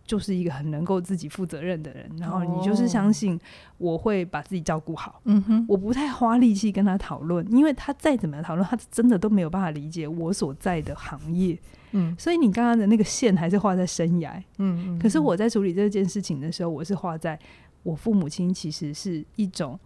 [0.05, 3.39] 就是一个很能够自己负责任的人，然后你就是相信
[3.77, 5.19] 我会把自己照顾好。
[5.25, 11.57] 嗯哼，我不太花力气跟他讨论，因为他再怎么样讨论，他真的都没有办法理解我所在的行业。
[11.91, 14.41] 嗯，所以你刚刚的那个线还是画在生涯。
[14.57, 17.39] 嗯，可是我在处理这件事情的时候，我是画在
[17.83, 19.79] 我父母亲其实是一种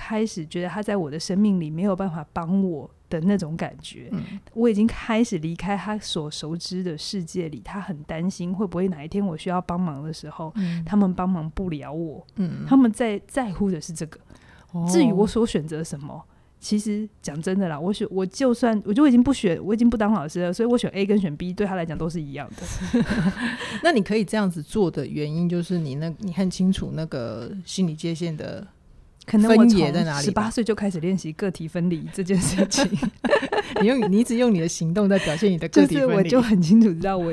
[0.00, 2.90] 开始觉得他在我的生命里没有办法帮我。
[3.10, 4.22] 的那种感觉，嗯、
[4.54, 12.24] 我已经开始离开他所熟知的世界里，他很担心会不会哪一天我需要帮忙的时候，嗯、他们帮忙不了我。
[12.36, 14.20] 嗯、他们在在乎的是这个。
[14.70, 16.24] 哦、至于我所选择什么，
[16.60, 23.02] 其实讲真的啦，我选我就算我就已经不选，我已经不当老师了，所以我选 A 跟选 B 对他来讲都是一样的。
[23.82, 28.64] 那你可以这样子做的原因，就是你那你很清楚那个心理界限的。
[29.30, 32.90] 可能我从十八岁就开始练习个体分离这件事情。
[33.80, 37.32] 你用你一直用你的行动在表现你的个体分离，我就很清楚知道我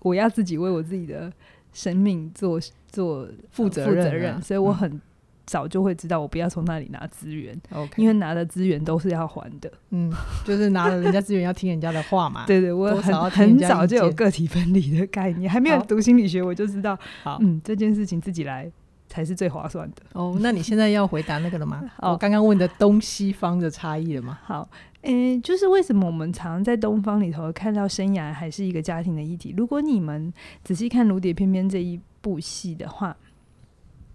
[0.00, 1.32] 我要自己为我自己的
[1.72, 2.60] 生命做
[2.90, 5.00] 做负责任，责任啊、所以我很
[5.46, 7.58] 早就会知道我不要从那里拿资源。
[7.96, 9.72] 因为拿的资源都是要还的。
[9.88, 10.12] 嗯，
[10.44, 12.44] 就是拿了人家资源要听人家的话嘛。
[12.46, 18.70] 对， 对对，我很很早就有个体分离的概念，还没有读心理学我就知道，好嗯，这件事情自己来。
[19.08, 20.36] 才是最划算的哦。
[20.40, 21.82] 那你现在要回答那个了吗？
[22.02, 24.38] 我刚刚问的东西方的差异了吗？
[24.42, 24.68] 好，
[25.02, 29.54] 嗯、欸，就是为什么我们常在东方里头看到生涯还是一个家庭的议题？
[29.56, 33.16] 如果你们仔细看《如蝶翩翩》这一部戏的话，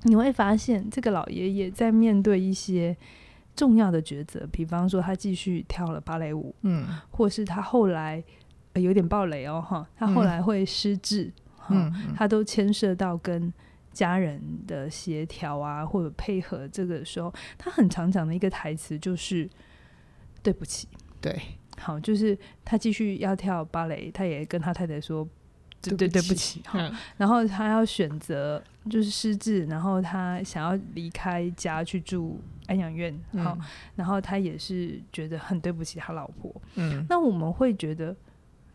[0.03, 2.95] 你会发现这个老爷爷在面对一些
[3.55, 8.23] 重要的抉择，比方说他继续跳了芭蕾舞，嗯，或是他后来、
[8.73, 11.31] 呃、有点暴雷哦，哈，他后来会失智，
[11.69, 13.53] 嗯，他都牵涉到跟。
[13.99, 19.49] 家人的协调啊，或者配合，这个时候他很常讲的一个台词就是
[20.41, 20.87] “对不起”。
[21.19, 21.37] 对，
[21.77, 25.27] 好，就是他继续要跳芭蕾，他也跟他太太说
[25.83, 26.61] “对对对不起”。
[26.65, 26.79] 好，
[27.17, 33.13] 然后他要选择就是失智，然后他想要离开家去住安养院。
[33.33, 33.61] 好，嗯、
[33.97, 36.49] 然后他也是觉得很对不起他老婆。
[36.75, 38.15] 嗯，那我们会觉得。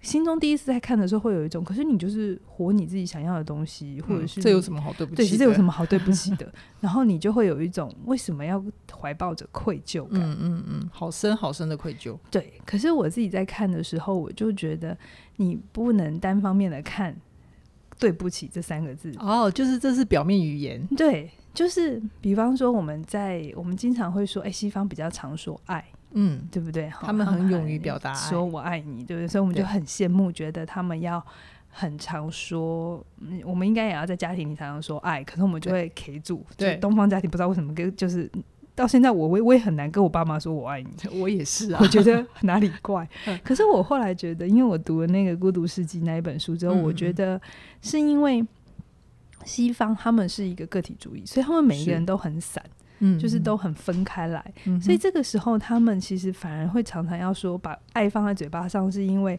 [0.05, 5.17] 心中第一次在看的时候，会有一种，可是你就是活你自己想要的东西，或者是、嗯、这有什么好对不起？
[5.17, 6.53] 对，这有什么好对不起的？
[6.81, 8.63] 然后你就会有一种为什么要
[8.97, 10.21] 怀抱着愧疚感？
[10.21, 12.17] 嗯嗯嗯，好深好深的愧疚。
[12.31, 14.97] 对，可是我自己在看的时候，我就觉得
[15.37, 17.17] 你不能单方面的看
[17.99, 19.11] “对不起”这三个字。
[19.19, 20.87] 哦，就是这是表面语言。
[20.97, 25.83] 对，就是比方说我们在我们经常会说，哎，西方比较常说爱。
[26.15, 26.91] 嗯，对不对？
[27.01, 29.29] 他们很勇于表达，说我爱你，对不对？
[29.29, 31.25] 所以我们就很羡慕，觉得他们要
[31.69, 36.45] 很常说，嗯，我们应该也要在家庭里常常说爱，可是我们就会 K 住。
[36.57, 38.31] 对，东方家庭不知道为什么跟就是
[38.77, 40.91] 到现在，我我我也很难跟我爸妈说我爱你。
[41.21, 43.09] 我也是啊， 我觉得哪里怪。
[43.43, 47.41] 可是我后来觉得，因为我读了那个《孤独世纪》那一本书之后，我觉得
[47.83, 48.45] 是因为
[49.45, 52.65] 西方他们是一个个体主义，所以他们每一个人都很散。
[53.05, 59.39] 嗯，就是都很分开来，嗯、所以这个时候他们其实反而会常常要说把爱放在嘴巴上，是因为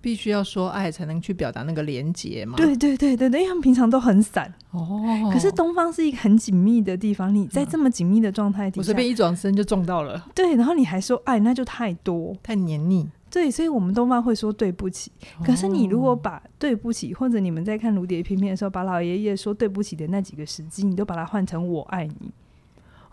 [0.00, 2.56] 必须要说爱才能去表达那个连结嘛。
[2.56, 5.30] 对对对对，因为他们平常都很散哦。
[5.32, 10.26] 可是东方是一个很紧密的地方，你在这么紧密的状态底下，我随便一转身就撞到了。
[10.34, 13.08] 对，然后你还说爱，那就太多太黏腻。
[13.30, 15.10] 对，所以我们东方会说对不起。
[15.44, 22.30] 可是你如果把对不起，或者你们在看《如蝶翩翩》的时候，把老爷爷说对不起的那几个时机，你都把它换成我爱你。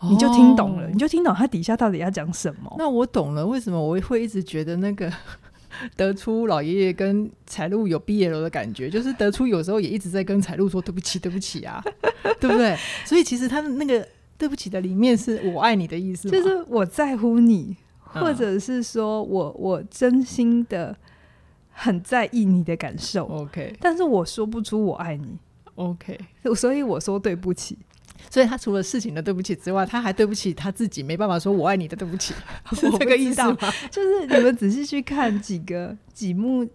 [0.09, 2.73] 你就听懂了，哦、你就听懂他底下到底要讲什么。
[2.77, 5.11] 那我懂了，为什么我会一直觉得那个
[5.95, 8.89] 得出老爷爷跟彩璐有毕业了的感觉？
[8.89, 11.83] 就是得出有时候也一直在跟彩璐说对不起，对不起啊，
[12.39, 12.75] 对不对？
[13.05, 20.95] 所以其实他的那个对不起的里面是我爱你的意思，就是我在乎你，或者是说我我真心的
[21.71, 23.25] 很在意你的感受。
[23.27, 25.37] OK，但是我说不出我爱你。
[25.75, 26.19] OK，
[26.55, 27.77] 所以我说对不起。
[28.29, 32.33] 所以他除了事情的对不起之外，他还对不起他自己，没办法说我爱你的对不起，
[32.73, 33.57] 是这个意思吗？
[33.89, 36.67] 就是你们仔细去看几个几幕，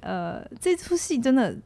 [0.00, 1.56] 呃，这出戏真的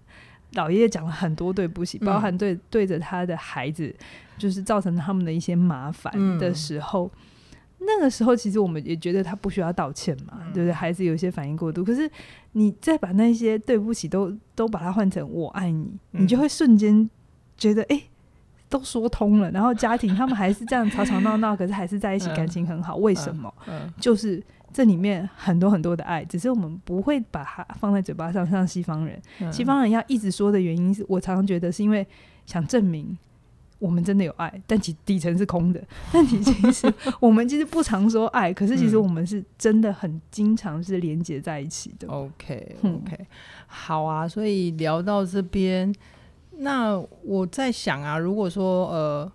[0.53, 3.95] 老爷爷讲了很多对不起，包含对对着他的孩子，
[4.39, 7.11] 就是造成他们的一些麻烦的时候。
[7.15, 7.21] 嗯
[7.79, 10.73] 那个时候，其实我们也觉得他不需要道歉嘛，嗯、对不对？
[10.73, 12.11] 孩子有些反应过度，可是
[12.53, 17.09] 你再把那些对不起都都把它换成我爱你，嗯、你就会瞬间
[17.59, 18.11] 觉得，哎、欸，
[18.69, 19.51] 都说通了。
[19.51, 22.99] 然后家庭他们还是这样吵吵闹闹，可是还是在一起，感情很好。
[22.99, 23.53] 嗯、为什么？
[24.01, 24.43] 就是
[24.73, 29.21] 这里面很多很多的爱，只是我们不会把它放在嘴巴上，像西方人。
[29.41, 32.07] 嗯、西方人要一直说的原因是，我常常觉得是因为
[32.47, 33.17] 想证明。
[33.79, 35.79] 我们真的有爱，但其底层是空的。
[36.11, 36.91] 但你其实，
[37.21, 42.09] 我们其实不常说爱，可是其实我们是真的很经常是连接在一起的。
[42.09, 43.27] OK OK，
[43.67, 44.27] 好啊。
[44.27, 45.95] 所以聊到这边，
[46.59, 49.33] 那我在想啊，如果说呃，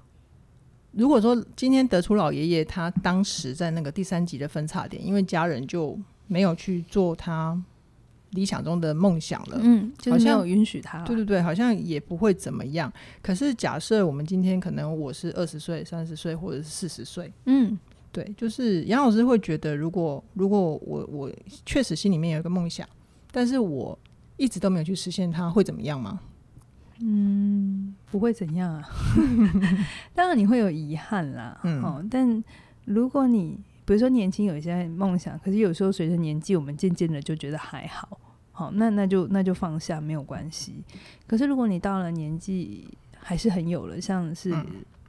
[0.92, 5.98] 如果说今天德出老爷爷他当时在那个第三集的分叉点，因为家人就
[6.28, 7.62] 没有去做他。
[8.34, 12.90] 理想中的梦想了，嗯，就是没有允许他，对对对，好像也不会怎么样。
[13.22, 17.78] 可是假设我们今天可能我是二十岁、三十岁或者是四十岁，嗯，
[18.10, 21.30] 对，就是杨老师会觉得，如果如果我我
[21.66, 22.88] 确实心里面有一个梦想，
[23.34, 24.00] 但是我
[24.38, 26.18] 一直都没有去实现它，会怎么样吗？
[27.02, 28.84] 嗯，不会怎样啊。
[30.16, 32.43] 当然你会有遗憾啦，嗯，哦，但
[32.86, 33.60] 如果你。
[33.84, 38.18] 比如说年轻有一些梦想，可是有时候随着年纪，我们渐渐的就觉得还好，
[38.54, 40.76] 好，那那就那就放下没有关系。
[41.28, 42.88] 可是如果你到了年纪
[43.20, 44.56] 还是很有了，像是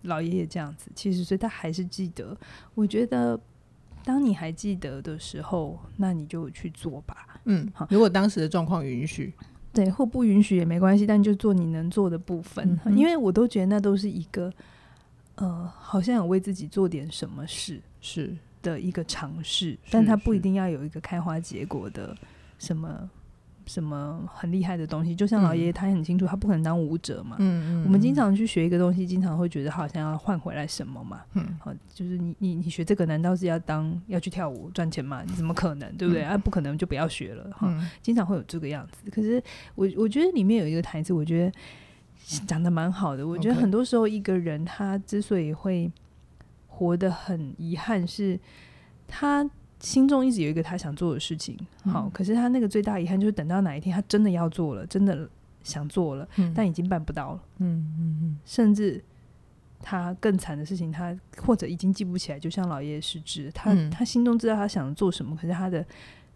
[0.01, 2.37] 老爷爷这样子，七十岁他还是记得。
[2.75, 3.39] 我觉得
[4.05, 7.39] 当你还记得的时候，那你就去做吧。
[7.45, 9.33] 嗯，好，如果当时的状况允许，
[9.73, 12.79] 对，或不允许也没关系，但就做你能做的部分。
[12.85, 14.53] 嗯，因为我都觉得那都是一个，
[15.37, 18.37] 呃，好像有为自己做点什么事，是。
[18.63, 22.17] 的一个尝试，但它不一定要有一个开花结果的
[22.61, 23.11] 什么
[23.67, 25.15] 什么很厉害的东西。
[25.15, 27.37] 就像老爷爷，他很清楚，他不可能当舞者嘛。
[27.39, 27.85] 嗯嗯。
[27.85, 31.23] 我们经常去学一个东西，经常会觉得好像要换回来什么嘛。
[31.35, 31.59] 嗯。
[31.61, 35.23] 好，就是你你你学这个，难道是要当要去跳舞赚钱吗？
[35.27, 36.23] 你怎么可能，对不对？
[36.23, 37.73] 啊，不可能就不要学了哈。
[38.03, 39.11] 经常会有这个样子。
[39.11, 39.43] 可是
[39.75, 41.53] 我我觉得里面有一个台词，我觉得
[42.47, 43.27] 讲的蛮好的。
[43.27, 45.91] 我觉得很多时候一个人他之所以会。
[46.75, 48.41] 活得很遗憾，是
[49.07, 49.49] 他
[49.83, 55.29] 心中一直有一个他想做的事情，嗯、好，可是他那个最大遗憾就是等到哪一天他真的要做了，真的
[55.65, 59.03] 想做了，嗯、但已经办不到了，嗯嗯嗯，嗯甚至
[59.81, 65.85] 他更惨的事情，他或者已经记不起来，就像老爷爷失智，他、嗯、他心中知道他想做什么，可是他的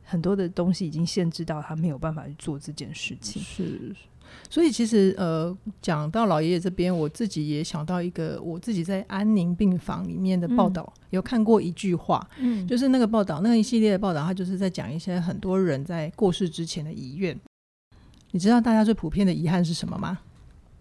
[0.02, 3.94] 很多的东西已经限制到他没有办法去做这件事情，是。
[4.48, 17.38] 所以其实呃，讲到老爷爷这边，我自己也想到一个，我自己在安宁病房里面的报道，嗯、有看过一句话，嗯，就是那个报道，那个一系列的报道，他就是在讲一些很多人在过世之前的遗愿。
[18.32, 20.18] 你知道大家最普遍的遗憾是什么吗？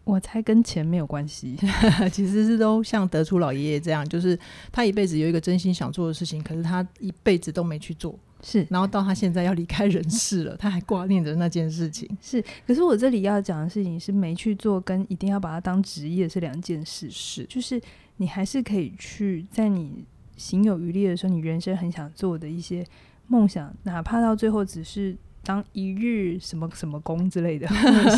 [0.03, 1.57] 我猜跟钱没有关系，
[2.13, 4.37] 其实是都像德出老爷爷这样，就是
[4.71, 8.15] 他一辈子有一个真心想做的事情，可是他一辈子都没去做。
[8.47, 12.07] 是，然后到他现在要离开人世了，他还挂念着那件事情。
[12.21, 17.09] 是，可是我这里要讲的事情是没去做，跟一定要把它当职业是两件事。
[17.09, 17.81] 是，就是
[18.17, 20.05] 你还是可以去在你
[20.37, 22.85] 行有余力的时候，你人生很想做的一些
[23.25, 25.17] 梦想，哪怕到最后只是。
[25.45, 27.67] 当一日什么什么工之类的，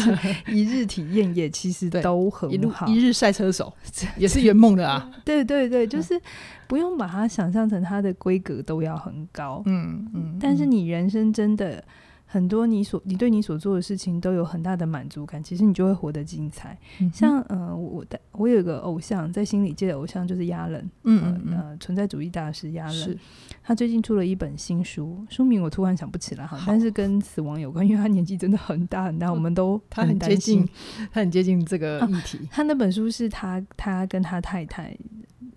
[0.48, 2.88] 一日体验也其实都很好。
[2.88, 3.72] 一日赛车手
[4.18, 5.12] 也是圆梦的啊！
[5.26, 6.20] 对对对，就是
[6.68, 9.62] 不用把它想象成它的规格都要很高。
[9.66, 11.84] 嗯嗯，但是你人生真的。
[12.30, 16.78] 很多你所你对你所做的事情都有很大的满足感，其实你就会活得精彩。
[17.00, 23.18] 嗯、像呃，我的我有个偶像，在心理界的偶像就是亚伦，嗯嗯嗯呃，存在主义大师亚伦。
[23.64, 30.68] 他最近出了一本新书，书名我突然想不起来哈，好但是跟死亡有关，因为他年纪真的很大很大，我们都很他很接近，
[31.12, 32.38] 他很接近这个议题。
[32.40, 34.96] 啊、他那本书是他他跟他太太。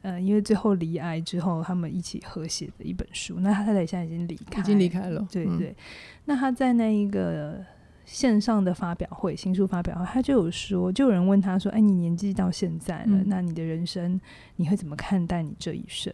[0.02, 3.38] 呃，因为最后离癌之后，他们一起合写的一本书。
[3.40, 5.28] 那他太太现在已经离开，已经离开了。
[5.30, 5.68] 对对。
[5.68, 5.76] 嗯、
[6.24, 7.64] 那他在那一个
[8.04, 14.20] 线上的发表会，新书发表会，他就有说，就有人问他说：“哎，你年纪到现在了，嗯、那你的人生
[14.56, 16.12] 你会怎么看待你这一生？”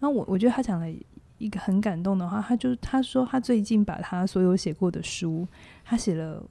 [0.00, 0.86] 那我我觉得他讲了
[1.38, 5.46] 一个很感动的话，他就他说他最近把他所有写过的书，
[5.84, 6.42] 他写了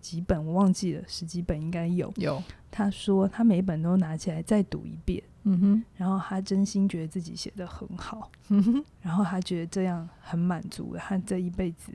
[0.00, 2.42] 几本，我忘记了十几本应该有有。
[2.70, 5.22] 他说他每本都拿起来再读一遍。
[5.46, 11.92] 嗯哼，然后他真心觉得自己写得很好，嗯哼，然后他觉得这样很满足，他这一辈子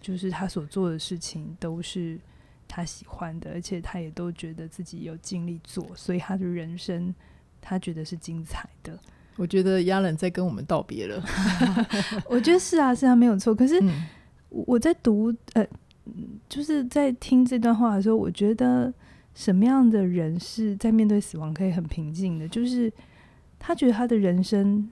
[0.00, 2.18] 就是他所做的事情都是
[2.66, 7.14] 他喜欢的，而且他也都觉得自己有尽力做，所以他的人生
[7.60, 8.98] 他觉得是精彩的。
[9.36, 11.22] 我觉得亚伦在跟我们道别了
[12.28, 13.54] 我觉得是啊，是啊，没有错。
[13.54, 13.82] 可是
[14.48, 15.66] 我在读呃。
[16.48, 18.92] 就是在听这段话的时候，我觉得
[19.32, 22.48] 什么样的人是在面对死亡可以很平静的？
[22.48, 22.92] 就是
[23.60, 24.90] 他觉得他的人生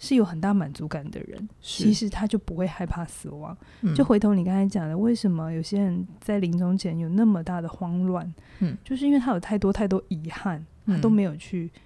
[0.00, 3.56] 是有很大满足感的人，其实他就不会害怕死亡。
[3.82, 8.34] 嗯、就回头你刚才讲的，为什么有些人在临终前有那么大的慌乱？
[8.58, 11.80] 嗯，就是因为他有太多太多遗憾，他都没有去、嗯、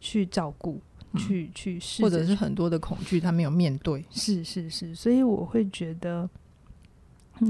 [0.00, 0.78] 去照顾。
[1.18, 4.04] 去去试，或者是很多的恐惧，他没有面对。
[4.10, 6.30] 是是是，所以我会觉得，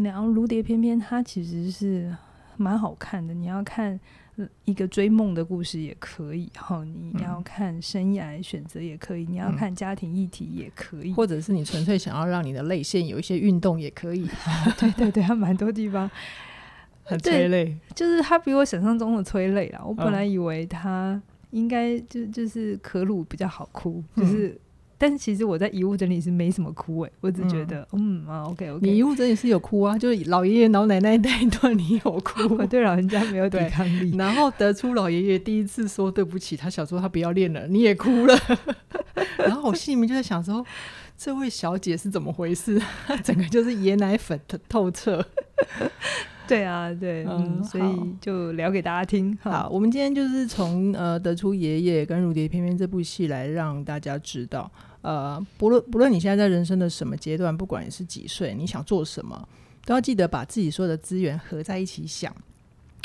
[0.03, 2.16] 然后《如蝶翩翩》它其实是
[2.57, 3.35] 蛮好看的。
[3.35, 4.01] 你要看
[4.64, 14.28] 一个追梦的故事也可以，哈，你要看生涯选择也可以，你要看家庭议题也可以，或者是你纯粹想要让你的泪腺有一些运动也可以。
[14.78, 16.11] 对对对，还蛮多地方
[17.05, 19.80] 很催泪，就是它比我想象中的催泪啦。
[19.84, 21.20] 我本来以为它。
[21.53, 24.61] 应该就就是可鲁比较好哭，嗯、就是，
[25.03, 38.39] 但是其实我在遗物整理是没什么哭诶、欸，我只觉得嗯，嗯啊，OK OK，你遗物整理是有哭啊，就是老爷爷老奶奶那一段你有哭， 我对老人家没有抵抗力，然后得出老爷爷第一次说对不起，他想说他不要练了，你也哭了，
[39.39, 40.63] 然后我心里面就在想说，
[41.17, 42.79] 这位小姐是怎么回事？
[43.25, 44.39] 整个就是爷奶粉
[44.69, 45.25] 透彻。
[46.47, 49.39] 对啊，对，嗯，所以就聊给大家听。
[49.41, 54.69] 好，好，我们今天就是从呃得出爷爷跟如蝶翩翩这部戏来让大家知道，
[55.03, 59.49] 呃，不论不论你现在在人生的什么阶段，不管你是几岁，你想做什么，
[59.85, 62.35] 都要记得把自己所有的资源合在一起想。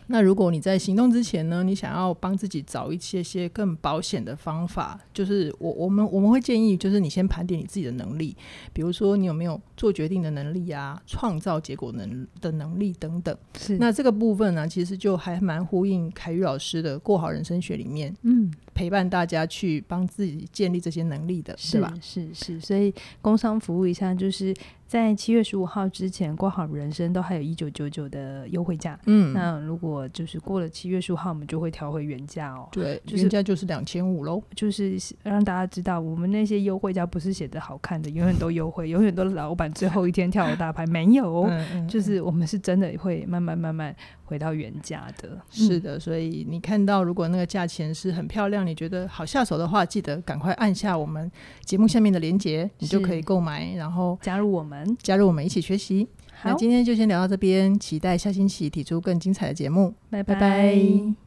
[0.08, 8.38] 那如果你在行动之前呢，你想要帮自己找一些些更保险的方法，就是我我们我们会建议，就是你先盘点你自己的能力，
[8.72, 13.36] 比如说你有没有做决定的能力啊，创造结果能的能力等等。
[13.58, 21.92] 是，那这个部分呢，其实就还蛮呼应凯宇老师的过好人生学里面，嗯，陪伴大家去帮自己建立这些能力的，是吧？
[22.00, 24.54] 是是，所以工商服务一下就是。
[24.88, 32.70] 在七月十五号之前过好人生都还有一九九九的优惠价，嗯，那如果就是过了七月十五号，我们就会调回原价哦。
[32.72, 34.40] 对，就是、原价就是两千五喽。
[34.56, 43.94] 就是让大家知道，我们那些优惠价不是写的好看的，永远都优惠， 永远都是老板最后一天跳的大牌，没有、哦嗯嗯，就是我们是真的会慢慢慢慢。
[44.26, 51.32] 回到原价的，是的，所以你看到如果那个价钱是很漂亮，你觉得好下手的话，记得赶快按下我们
[51.64, 56.08] 节目下面的链接，你就可以购买，然后加入我们，加入我们一起学习。
[56.34, 60.34] 好，那今天就先聊到这边，期待下星期提出更精彩的节目，拜拜。
[60.34, 61.25] 拜拜。